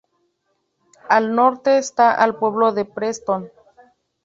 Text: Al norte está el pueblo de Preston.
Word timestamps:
Al 1.09 1.35
norte 1.35 1.77
está 1.77 2.15
el 2.25 2.33
pueblo 2.33 2.71
de 2.71 2.85
Preston. 2.85 3.51